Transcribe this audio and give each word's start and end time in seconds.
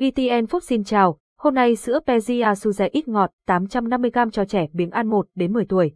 VTN 0.00 0.44
Food 0.44 0.60
xin 0.60 0.84
chào, 0.84 1.18
hôm 1.38 1.54
nay 1.54 1.76
sữa 1.76 2.00
Pezia 2.06 2.52
Suze 2.52 2.88
ít 2.92 3.08
ngọt 3.08 3.30
850g 3.48 4.30
cho 4.30 4.44
trẻ 4.44 4.66
biếng 4.72 4.90
ăn 4.90 5.08
1 5.08 5.26
đến 5.34 5.52
10 5.52 5.64
tuổi. 5.64 5.92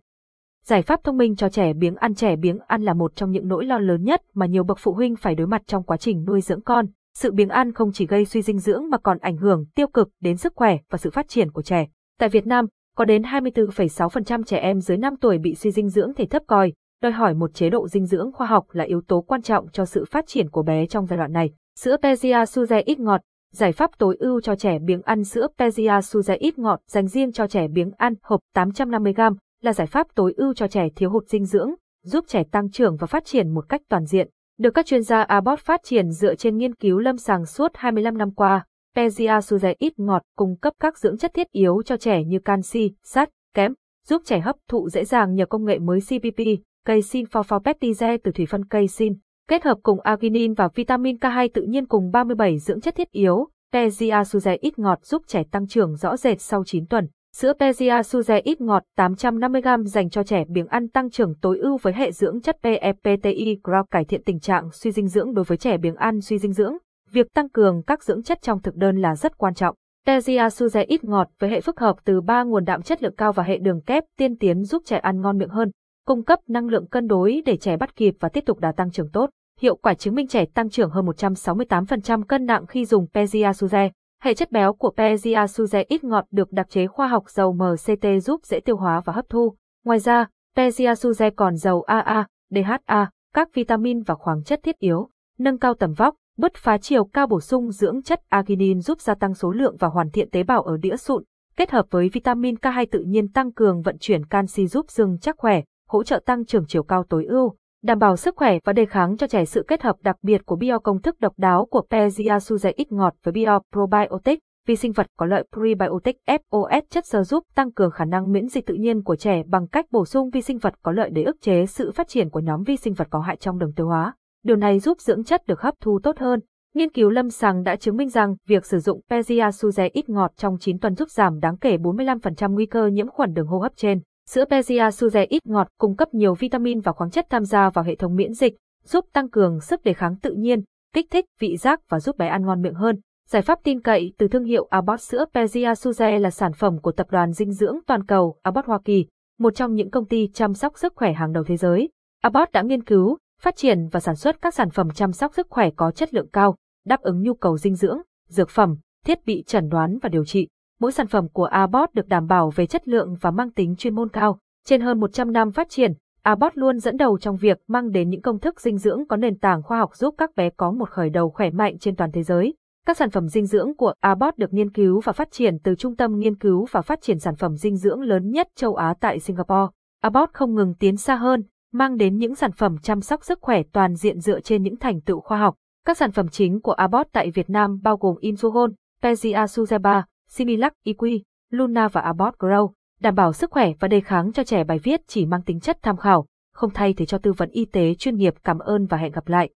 Giải 0.64 0.82
pháp 0.82 1.04
thông 1.04 1.16
minh 1.16 1.36
cho 1.36 1.48
trẻ 1.48 1.72
biếng 1.72 1.96
ăn 1.96 2.14
trẻ 2.14 2.36
biếng 2.36 2.58
ăn 2.66 2.82
là 2.82 2.94
một 2.94 3.16
trong 3.16 3.30
những 3.30 3.48
nỗi 3.48 3.64
lo 3.64 3.78
lớn 3.78 4.04
nhất 4.04 4.22
mà 4.34 4.46
nhiều 4.46 4.64
bậc 4.64 4.78
phụ 4.80 4.92
huynh 4.92 5.16
phải 5.16 5.34
đối 5.34 5.46
mặt 5.46 5.62
trong 5.66 5.82
quá 5.82 5.96
trình 5.96 6.24
nuôi 6.24 6.40
dưỡng 6.40 6.60
con. 6.60 6.86
Sự 7.14 7.32
biếng 7.32 7.48
ăn 7.48 7.72
không 7.72 7.92
chỉ 7.92 8.06
gây 8.06 8.24
suy 8.24 8.42
dinh 8.42 8.58
dưỡng 8.58 8.90
mà 8.90 8.98
còn 8.98 9.18
ảnh 9.18 9.36
hưởng 9.36 9.64
tiêu 9.74 9.86
cực 9.86 10.08
đến 10.20 10.36
sức 10.36 10.52
khỏe 10.56 10.78
và 10.90 10.98
sự 10.98 11.10
phát 11.10 11.28
triển 11.28 11.50
của 11.50 11.62
trẻ. 11.62 11.86
Tại 12.18 12.28
Việt 12.28 12.46
Nam, 12.46 12.66
có 12.96 13.04
đến 13.04 13.22
24,6% 13.22 14.42
trẻ 14.42 14.58
em 14.58 14.80
dưới 14.80 14.98
5 14.98 15.16
tuổi 15.20 15.38
bị 15.38 15.54
suy 15.54 15.70
dinh 15.70 15.88
dưỡng 15.88 16.14
thể 16.14 16.26
thấp 16.26 16.42
còi, 16.46 16.72
đòi 17.02 17.12
hỏi 17.12 17.34
một 17.34 17.54
chế 17.54 17.70
độ 17.70 17.88
dinh 17.88 18.06
dưỡng 18.06 18.32
khoa 18.32 18.46
học 18.46 18.66
là 18.72 18.84
yếu 18.84 19.00
tố 19.08 19.20
quan 19.20 19.42
trọng 19.42 19.68
cho 19.72 19.84
sự 19.84 20.04
phát 20.10 20.26
triển 20.26 20.50
của 20.50 20.62
bé 20.62 20.86
trong 20.86 21.06
giai 21.06 21.16
đoạn 21.16 21.32
này. 21.32 21.50
Sữa 21.78 21.96
Pezia 22.02 22.44
Suze 22.44 22.82
ít 22.86 23.00
ngọt 23.00 23.20
Giải 23.52 23.72
pháp 23.72 23.90
tối 23.98 24.16
ưu 24.18 24.40
cho 24.40 24.56
trẻ 24.56 24.78
biếng 24.78 25.02
ăn 25.02 25.24
sữa 25.24 25.46
Pezia 25.58 26.00
Suze 26.00 26.36
ít 26.40 26.58
ngọt 26.58 26.80
dành 26.86 27.06
riêng 27.06 27.32
cho 27.32 27.46
trẻ 27.46 27.68
biếng 27.68 27.90
ăn 27.96 28.14
hộp 28.22 28.40
850g 28.56 29.34
là 29.62 29.72
giải 29.72 29.86
pháp 29.86 30.06
tối 30.14 30.34
ưu 30.36 30.54
cho 30.54 30.68
trẻ 30.68 30.88
thiếu 30.96 31.10
hụt 31.10 31.28
dinh 31.28 31.44
dưỡng, 31.44 31.70
giúp 32.04 32.24
trẻ 32.28 32.42
tăng 32.50 32.70
trưởng 32.70 32.96
và 32.96 33.06
phát 33.06 33.24
triển 33.24 33.54
một 33.54 33.68
cách 33.68 33.80
toàn 33.88 34.04
diện. 34.04 34.28
Được 34.58 34.70
các 34.70 34.86
chuyên 34.86 35.02
gia 35.02 35.22
Abbott 35.22 35.60
phát 35.60 35.80
triển 35.84 36.10
dựa 36.10 36.34
trên 36.34 36.56
nghiên 36.56 36.74
cứu 36.74 36.98
lâm 36.98 37.16
sàng 37.16 37.46
suốt 37.46 37.70
25 37.74 38.18
năm 38.18 38.30
qua, 38.34 38.64
Pezia 38.96 39.38
Suze 39.38 39.74
ít 39.78 39.92
ngọt 39.96 40.22
cung 40.36 40.56
cấp 40.56 40.72
các 40.80 40.98
dưỡng 40.98 41.18
chất 41.18 41.34
thiết 41.34 41.50
yếu 41.50 41.82
cho 41.82 41.96
trẻ 41.96 42.24
như 42.24 42.38
canxi, 42.38 42.92
sắt, 43.04 43.28
kẽm, 43.54 43.74
giúp 44.08 44.22
trẻ 44.24 44.40
hấp 44.40 44.56
thụ 44.68 44.88
dễ 44.88 45.04
dàng 45.04 45.34
nhờ 45.34 45.46
công 45.46 45.64
nghệ 45.64 45.78
mới 45.78 46.00
CPP, 46.00 46.40
casein 46.84 47.26
phosphopeptide 47.26 48.16
từ 48.16 48.32
thủy 48.32 48.46
phân 48.46 48.64
casein 48.64 49.14
kết 49.48 49.64
hợp 49.64 49.78
cùng 49.82 50.00
arginin 50.00 50.54
và 50.54 50.68
vitamin 50.74 51.16
K2 51.16 51.48
tự 51.54 51.62
nhiên 51.62 51.86
cùng 51.86 52.10
37 52.10 52.58
dưỡng 52.58 52.80
chất 52.80 52.94
thiết 52.94 53.10
yếu, 53.10 53.48
Pezia 53.72 54.22
Suze 54.22 54.58
ít 54.60 54.78
ngọt 54.78 54.98
giúp 55.04 55.22
trẻ 55.26 55.42
tăng 55.50 55.66
trưởng 55.66 55.96
rõ 55.96 56.16
rệt 56.16 56.40
sau 56.40 56.64
9 56.64 56.86
tuần. 56.86 57.08
Sữa 57.36 57.52
Pezia 57.58 58.00
Suze 58.00 58.40
ít 58.44 58.60
ngọt 58.60 58.82
850g 58.98 59.84
dành 59.84 60.10
cho 60.10 60.22
trẻ 60.22 60.44
biếng 60.48 60.66
ăn 60.66 60.88
tăng 60.88 61.10
trưởng 61.10 61.34
tối 61.40 61.58
ưu 61.58 61.76
với 61.76 61.92
hệ 61.92 62.12
dưỡng 62.12 62.40
chất 62.40 62.56
PEPTI 62.62 63.58
Grow 63.64 63.84
cải 63.90 64.04
thiện 64.04 64.22
tình 64.24 64.40
trạng 64.40 64.70
suy 64.72 64.90
dinh 64.90 65.08
dưỡng 65.08 65.34
đối 65.34 65.44
với 65.44 65.58
trẻ 65.58 65.78
biếng 65.78 65.94
ăn 65.94 66.20
suy 66.20 66.38
dinh 66.38 66.52
dưỡng. 66.52 66.76
Việc 67.12 67.34
tăng 67.34 67.48
cường 67.48 67.82
các 67.86 68.02
dưỡng 68.02 68.22
chất 68.22 68.38
trong 68.42 68.62
thực 68.62 68.74
đơn 68.74 68.96
là 68.96 69.16
rất 69.16 69.38
quan 69.38 69.54
trọng. 69.54 69.74
Pezia 70.06 70.48
Suze 70.48 70.84
ít 70.88 71.04
ngọt 71.04 71.28
với 71.38 71.50
hệ 71.50 71.60
phức 71.60 71.80
hợp 71.80 71.96
từ 72.04 72.20
3 72.20 72.42
nguồn 72.42 72.64
đạm 72.64 72.82
chất 72.82 73.02
lượng 73.02 73.14
cao 73.16 73.32
và 73.32 73.42
hệ 73.42 73.58
đường 73.58 73.80
kép 73.80 74.04
tiên 74.18 74.36
tiến 74.36 74.62
giúp 74.64 74.82
trẻ 74.86 74.98
ăn 74.98 75.20
ngon 75.20 75.38
miệng 75.38 75.48
hơn, 75.48 75.70
cung 76.06 76.24
cấp 76.24 76.38
năng 76.48 76.66
lượng 76.66 76.86
cân 76.86 77.06
đối 77.06 77.42
để 77.46 77.56
trẻ 77.56 77.76
bắt 77.76 77.96
kịp 77.96 78.14
và 78.20 78.28
tiếp 78.28 78.44
tục 78.46 78.58
đà 78.58 78.72
tăng 78.72 78.90
trưởng 78.90 79.10
tốt. 79.10 79.30
Hiệu 79.60 79.76
quả 79.76 79.94
chứng 79.94 80.14
minh 80.14 80.26
trẻ 80.26 80.44
tăng 80.54 80.70
trưởng 80.70 80.90
hơn 80.90 81.06
168% 81.06 82.22
cân 82.22 82.46
nặng 82.46 82.66
khi 82.66 82.84
dùng 82.84 83.06
Pezia 83.14 83.52
Suze. 83.52 83.90
Hệ 84.22 84.34
chất 84.34 84.50
béo 84.50 84.72
của 84.72 84.92
Pezia 84.96 85.46
Suze 85.46 85.84
ít 85.88 86.04
ngọt 86.04 86.24
được 86.30 86.52
đặc 86.52 86.70
chế 86.70 86.86
khoa 86.86 87.08
học 87.08 87.30
dầu 87.30 87.52
MCT 87.52 88.06
giúp 88.22 88.40
dễ 88.44 88.60
tiêu 88.60 88.76
hóa 88.76 89.00
và 89.00 89.12
hấp 89.12 89.28
thu. 89.28 89.54
Ngoài 89.84 89.98
ra, 89.98 90.26
Pezia 90.56 90.92
Suze 90.92 91.30
còn 91.36 91.56
dầu 91.56 91.82
AA, 91.82 92.26
DHA, 92.50 93.10
các 93.34 93.54
vitamin 93.54 94.02
và 94.02 94.14
khoáng 94.14 94.42
chất 94.42 94.60
thiết 94.62 94.78
yếu, 94.78 95.08
nâng 95.38 95.58
cao 95.58 95.74
tầm 95.74 95.92
vóc, 95.92 96.14
bứt 96.36 96.52
phá 96.56 96.78
chiều 96.78 97.04
cao 97.04 97.26
bổ 97.26 97.40
sung 97.40 97.70
dưỡng 97.70 98.02
chất 98.02 98.20
arginin 98.28 98.80
giúp 98.80 99.00
gia 99.00 99.14
tăng 99.14 99.34
số 99.34 99.50
lượng 99.50 99.76
và 99.78 99.88
hoàn 99.88 100.10
thiện 100.10 100.30
tế 100.30 100.42
bào 100.42 100.62
ở 100.62 100.76
đĩa 100.76 100.96
sụn, 100.96 101.24
kết 101.56 101.70
hợp 101.70 101.86
với 101.90 102.08
vitamin 102.08 102.54
K2 102.54 102.86
tự 102.90 103.00
nhiên 103.00 103.28
tăng 103.28 103.52
cường 103.52 103.82
vận 103.82 103.96
chuyển 104.00 104.26
canxi 104.26 104.66
giúp 104.66 104.86
xương 104.88 105.18
chắc 105.20 105.36
khỏe, 105.38 105.62
hỗ 105.88 106.02
trợ 106.02 106.20
tăng 106.26 106.44
trưởng 106.44 106.66
chiều 106.66 106.82
cao 106.82 107.04
tối 107.08 107.24
ưu 107.24 107.54
đảm 107.82 107.98
bảo 107.98 108.16
sức 108.16 108.36
khỏe 108.36 108.58
và 108.64 108.72
đề 108.72 108.86
kháng 108.86 109.16
cho 109.16 109.26
trẻ 109.26 109.44
sự 109.44 109.64
kết 109.68 109.82
hợp 109.82 109.96
đặc 110.02 110.16
biệt 110.22 110.46
của 110.46 110.56
bio 110.56 110.78
công 110.78 111.02
thức 111.02 111.20
độc 111.20 111.32
đáo 111.36 111.66
của 111.70 111.82
Pezia 111.90 112.38
Suze 112.38 112.72
ít 112.76 112.92
ngọt 112.92 113.14
với 113.24 113.32
bio 113.32 113.58
probiotic, 113.72 114.38
vi 114.66 114.76
sinh 114.76 114.92
vật 114.92 115.06
có 115.16 115.26
lợi 115.26 115.44
prebiotic 115.52 116.16
FOS 116.26 116.82
chất 116.90 117.06
xơ 117.06 117.22
giúp 117.22 117.44
tăng 117.54 117.72
cường 117.72 117.90
khả 117.90 118.04
năng 118.04 118.32
miễn 118.32 118.48
dịch 118.48 118.66
tự 118.66 118.74
nhiên 118.74 119.02
của 119.02 119.16
trẻ 119.16 119.42
bằng 119.46 119.68
cách 119.68 119.86
bổ 119.90 120.04
sung 120.04 120.30
vi 120.30 120.42
sinh 120.42 120.58
vật 120.58 120.74
có 120.82 120.92
lợi 120.92 121.10
để 121.10 121.22
ức 121.22 121.36
chế 121.40 121.66
sự 121.66 121.92
phát 121.92 122.08
triển 122.08 122.30
của 122.30 122.40
nhóm 122.40 122.62
vi 122.62 122.76
sinh 122.76 122.94
vật 122.94 123.06
có 123.10 123.20
hại 123.20 123.36
trong 123.36 123.58
đường 123.58 123.72
tiêu 123.76 123.86
hóa. 123.86 124.14
Điều 124.44 124.56
này 124.56 124.78
giúp 124.78 125.00
dưỡng 125.00 125.24
chất 125.24 125.46
được 125.46 125.60
hấp 125.60 125.74
thu 125.80 126.00
tốt 126.02 126.18
hơn. 126.18 126.40
Nghiên 126.74 126.92
cứu 126.92 127.10
lâm 127.10 127.30
sàng 127.30 127.62
đã 127.62 127.76
chứng 127.76 127.96
minh 127.96 128.08
rằng 128.08 128.34
việc 128.46 128.66
sử 128.66 128.78
dụng 128.78 129.00
Pezia 129.10 129.50
Suze 129.50 129.90
ít 129.92 130.08
ngọt 130.08 130.32
trong 130.36 130.56
9 130.60 130.78
tuần 130.78 130.94
giúp 130.94 131.10
giảm 131.10 131.40
đáng 131.40 131.56
kể 131.56 131.76
45% 131.76 132.52
nguy 132.52 132.66
cơ 132.66 132.86
nhiễm 132.86 133.08
khuẩn 133.08 133.32
đường 133.32 133.46
hô 133.46 133.58
hấp 133.58 133.72
trên. 133.76 134.00
Sữa 134.28 134.44
Pezia 134.50 134.90
Suze 134.90 135.26
ít 135.28 135.46
ngọt 135.46 135.68
cung 135.78 135.96
cấp 135.96 136.14
nhiều 136.14 136.34
vitamin 136.34 136.80
và 136.80 136.92
khoáng 136.92 137.10
chất 137.10 137.26
tham 137.30 137.44
gia 137.44 137.70
vào 137.70 137.84
hệ 137.84 137.94
thống 137.94 138.16
miễn 138.16 138.32
dịch, 138.32 138.54
giúp 138.84 139.04
tăng 139.12 139.28
cường 139.28 139.60
sức 139.60 139.82
đề 139.84 139.92
kháng 139.92 140.16
tự 140.16 140.34
nhiên, 140.34 140.62
kích 140.94 141.06
thích 141.10 141.24
vị 141.40 141.56
giác 141.56 141.80
và 141.88 142.00
giúp 142.00 142.16
bé 142.16 142.28
ăn 142.28 142.46
ngon 142.46 142.62
miệng 142.62 142.74
hơn. 142.74 143.00
Giải 143.28 143.42
pháp 143.42 143.58
tin 143.64 143.80
cậy 143.80 144.12
từ 144.18 144.28
thương 144.28 144.44
hiệu 144.44 144.66
Abbott 144.70 145.00
sữa 145.00 145.24
Pezia 145.34 145.72
Suze 145.72 146.20
là 146.20 146.30
sản 146.30 146.52
phẩm 146.52 146.78
của 146.80 146.92
tập 146.92 147.06
đoàn 147.10 147.32
dinh 147.32 147.52
dưỡng 147.52 147.78
toàn 147.86 148.04
cầu 148.04 148.36
Abbott 148.42 148.66
Hoa 148.66 148.78
Kỳ, 148.84 149.06
một 149.38 149.54
trong 149.54 149.74
những 149.74 149.90
công 149.90 150.06
ty 150.06 150.28
chăm 150.34 150.54
sóc 150.54 150.78
sức 150.78 150.92
khỏe 150.96 151.12
hàng 151.12 151.32
đầu 151.32 151.44
thế 151.44 151.56
giới. 151.56 151.88
Abbott 152.22 152.52
đã 152.52 152.62
nghiên 152.62 152.84
cứu, 152.84 153.18
phát 153.40 153.56
triển 153.56 153.88
và 153.92 154.00
sản 154.00 154.16
xuất 154.16 154.42
các 154.42 154.54
sản 154.54 154.70
phẩm 154.70 154.88
chăm 154.94 155.12
sóc 155.12 155.34
sức 155.34 155.46
khỏe 155.50 155.70
có 155.76 155.90
chất 155.90 156.14
lượng 156.14 156.28
cao, 156.32 156.56
đáp 156.86 157.00
ứng 157.00 157.22
nhu 157.22 157.34
cầu 157.34 157.58
dinh 157.58 157.74
dưỡng, 157.74 157.98
dược 158.28 158.50
phẩm, 158.50 158.76
thiết 159.04 159.26
bị 159.26 159.44
chẩn 159.46 159.68
đoán 159.68 159.98
và 160.02 160.08
điều 160.08 160.24
trị 160.24 160.48
mỗi 160.80 160.92
sản 160.92 161.06
phẩm 161.06 161.28
của 161.28 161.44
Abbott 161.44 161.94
được 161.94 162.08
đảm 162.08 162.26
bảo 162.26 162.50
về 162.50 162.66
chất 162.66 162.88
lượng 162.88 163.16
và 163.20 163.30
mang 163.30 163.50
tính 163.50 163.76
chuyên 163.76 163.94
môn 163.94 164.08
cao. 164.08 164.38
Trên 164.66 164.80
hơn 164.80 165.00
100 165.00 165.32
năm 165.32 165.52
phát 165.52 165.68
triển, 165.70 165.92
Abbott 166.22 166.58
luôn 166.58 166.78
dẫn 166.78 166.96
đầu 166.96 167.18
trong 167.18 167.36
việc 167.36 167.58
mang 167.68 167.90
đến 167.90 168.10
những 168.10 168.22
công 168.22 168.38
thức 168.38 168.60
dinh 168.60 168.78
dưỡng 168.78 169.06
có 169.08 169.16
nền 169.16 169.38
tảng 169.38 169.62
khoa 169.62 169.78
học 169.78 169.96
giúp 169.96 170.14
các 170.18 170.36
bé 170.36 170.50
có 170.50 170.70
một 170.70 170.90
khởi 170.90 171.10
đầu 171.10 171.30
khỏe 171.30 171.50
mạnh 171.50 171.78
trên 171.78 171.96
toàn 171.96 172.12
thế 172.12 172.22
giới. 172.22 172.54
Các 172.86 172.96
sản 172.96 173.10
phẩm 173.10 173.28
dinh 173.28 173.46
dưỡng 173.46 173.76
của 173.76 173.92
Abbott 174.00 174.38
được 174.38 174.52
nghiên 174.52 174.72
cứu 174.72 175.00
và 175.00 175.12
phát 175.12 175.30
triển 175.30 175.58
từ 175.64 175.74
Trung 175.74 175.96
tâm 175.96 176.18
Nghiên 176.18 176.36
cứu 176.36 176.66
và 176.70 176.82
Phát 176.82 177.02
triển 177.02 177.18
Sản 177.18 177.36
phẩm 177.36 177.56
Dinh 177.56 177.76
dưỡng 177.76 178.00
lớn 178.00 178.30
nhất 178.30 178.48
châu 178.56 178.74
Á 178.74 178.94
tại 179.00 179.18
Singapore. 179.18 179.72
Abbott 180.02 180.32
không 180.32 180.54
ngừng 180.54 180.74
tiến 180.74 180.96
xa 180.96 181.14
hơn, 181.14 181.42
mang 181.72 181.96
đến 181.96 182.16
những 182.16 182.34
sản 182.34 182.52
phẩm 182.52 182.76
chăm 182.82 183.00
sóc 183.00 183.24
sức 183.24 183.38
khỏe 183.42 183.62
toàn 183.72 183.94
diện 183.94 184.20
dựa 184.20 184.40
trên 184.40 184.62
những 184.62 184.76
thành 184.76 185.00
tựu 185.00 185.20
khoa 185.20 185.38
học. 185.38 185.54
Các 185.86 185.96
sản 185.96 186.12
phẩm 186.12 186.28
chính 186.28 186.60
của 186.60 186.72
Abbott 186.72 187.12
tại 187.12 187.30
Việt 187.30 187.50
Nam 187.50 187.80
bao 187.82 187.96
gồm 187.96 188.16
Insugon, 188.20 188.72
Pezia 189.02 189.44
Suzeba, 189.44 190.02
Similac 190.28 190.72
EQ, 190.84 191.20
Luna 191.50 191.88
và 191.88 192.00
Abbott 192.00 192.38
Grow, 192.38 192.70
đảm 193.00 193.14
bảo 193.14 193.32
sức 193.32 193.50
khỏe 193.50 193.72
và 193.80 193.88
đề 193.88 194.00
kháng 194.00 194.32
cho 194.32 194.44
trẻ 194.44 194.64
bài 194.64 194.78
viết 194.78 195.00
chỉ 195.06 195.26
mang 195.26 195.42
tính 195.42 195.60
chất 195.60 195.78
tham 195.82 195.96
khảo, 195.96 196.26
không 196.54 196.70
thay 196.74 196.94
thế 196.94 197.06
cho 197.06 197.18
tư 197.18 197.32
vấn 197.32 197.50
y 197.50 197.64
tế 197.64 197.94
chuyên 197.94 198.16
nghiệp. 198.16 198.34
Cảm 198.44 198.58
ơn 198.58 198.86
và 198.86 198.96
hẹn 198.96 199.12
gặp 199.12 199.28
lại. 199.28 199.46